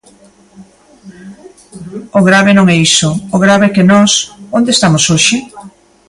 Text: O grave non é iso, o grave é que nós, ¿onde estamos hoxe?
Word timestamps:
O 2.17 2.19
grave 2.27 2.51
non 2.57 2.65
é 2.73 2.75
iso, 2.89 3.09
o 3.35 3.37
grave 3.45 3.65
é 3.69 3.73
que 3.75 3.87
nós, 3.91 4.11
¿onde 4.57 4.69
estamos 4.73 5.03
hoxe? 5.11 5.37